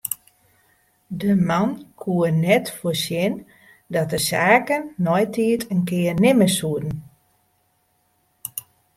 De 1.19 1.31
man 1.49 1.69
koe 2.01 2.27
net 2.45 2.65
foarsjen 2.77 3.33
dat 3.93 4.07
de 4.13 4.19
saken 4.31 4.81
neitiid 5.05 5.61
in 5.73 5.81
kear 5.89 6.15
nimme 6.23 6.47
soene. 6.57 6.91